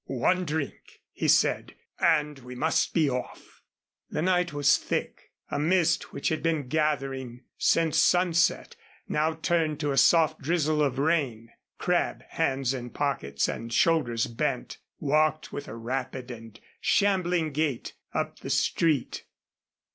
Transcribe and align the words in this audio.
"One 0.05 0.45
drink," 0.45 0.99
he 1.11 1.27
said, 1.27 1.75
"and 1.99 2.39
we 2.39 2.55
must 2.55 2.91
be 2.91 3.07
off." 3.07 3.61
The 4.09 4.23
night 4.23 4.51
was 4.51 4.77
thick. 4.77 5.31
A 5.51 5.59
mist 5.59 6.11
which 6.11 6.29
had 6.29 6.41
been 6.41 6.67
gathering 6.69 7.43
since 7.59 7.99
sunset 7.99 8.75
now 9.07 9.35
turned 9.35 9.79
to 9.81 9.91
a 9.91 9.97
soft 9.97 10.41
drizzle 10.41 10.81
of 10.81 10.97
rain. 10.97 11.51
Crabb, 11.77 12.23
hands 12.29 12.73
in 12.73 12.89
pockets 12.89 13.47
and 13.47 13.71
shoulders 13.71 14.25
bent, 14.25 14.79
walked 14.99 15.53
with 15.53 15.67
a 15.67 15.75
rapid 15.75 16.31
and 16.31 16.59
shambling 16.79 17.51
gait 17.51 17.93
up 18.11 18.39
the 18.39 18.49
street. 18.49 19.25